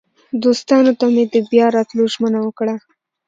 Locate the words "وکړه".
2.43-2.75